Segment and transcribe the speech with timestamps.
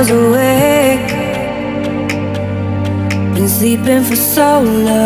[0.00, 1.10] shadows awake.
[3.34, 4.99] Been sleeping for so long,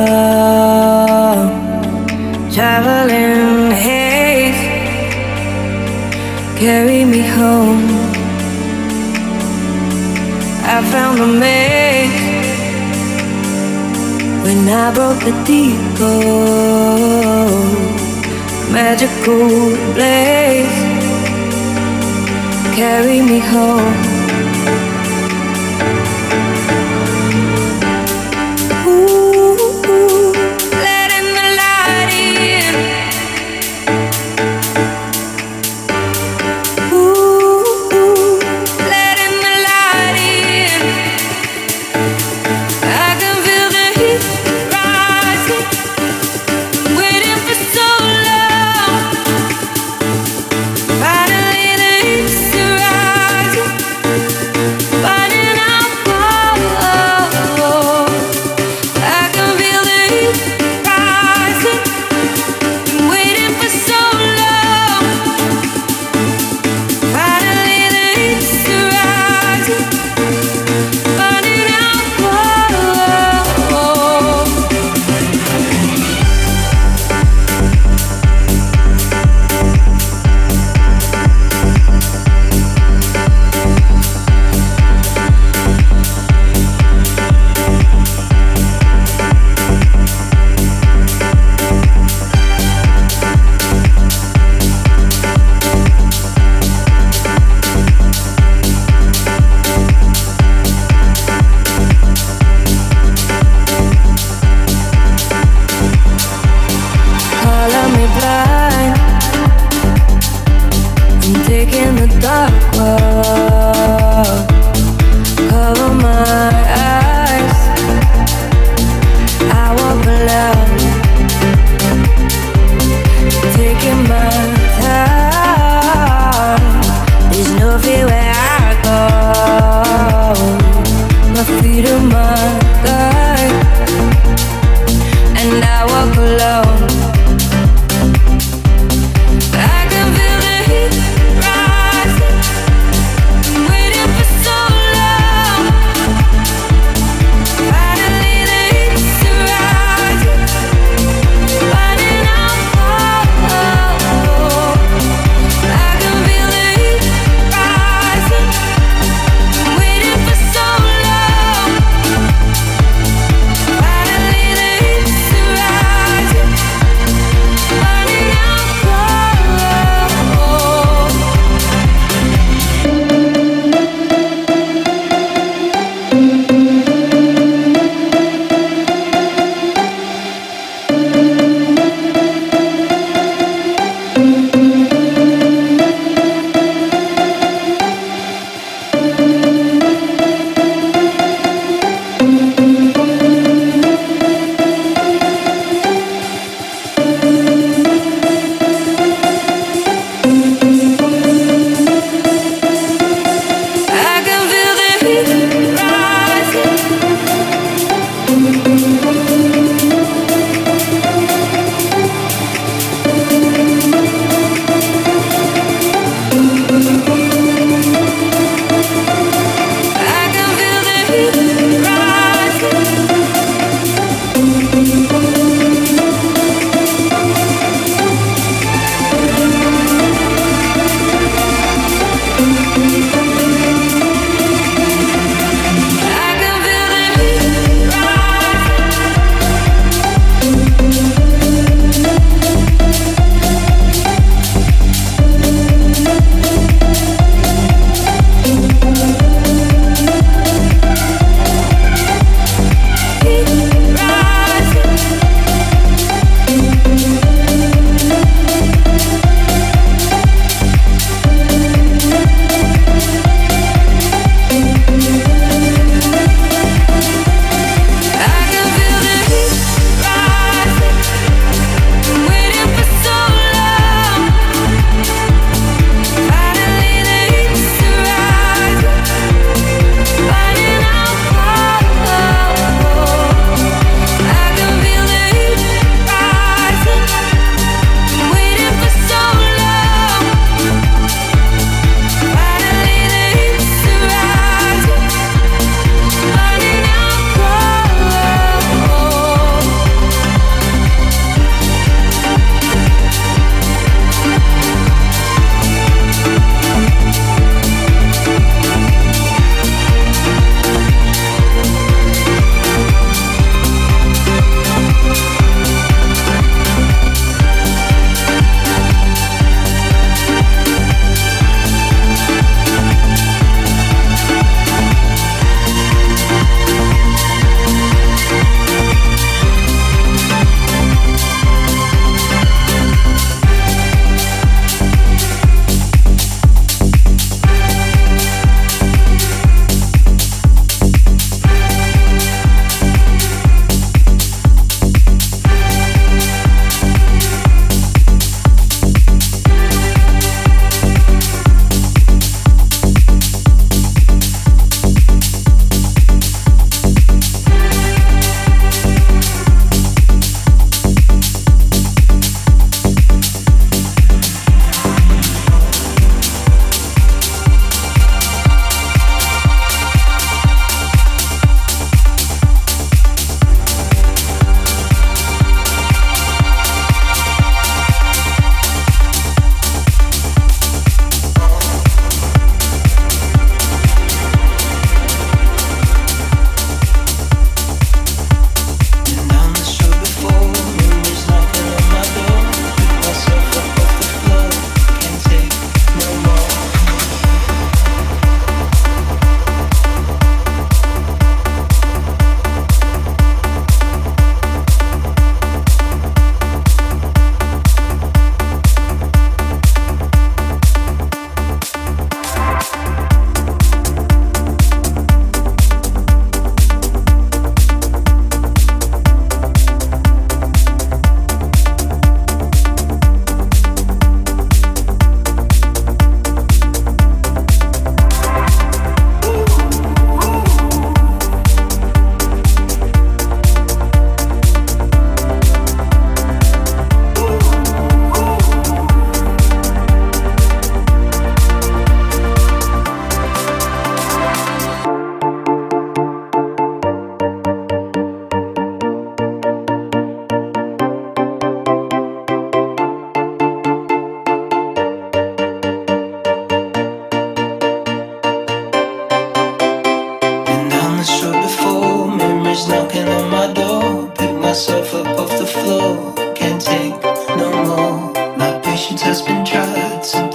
[462.68, 464.10] Knocking on my door?
[464.16, 466.14] Pick myself up off the floor.
[466.34, 466.94] Can't take
[467.36, 468.36] no more.
[468.36, 470.04] My patience has been tried.
[470.04, 470.33] Sometimes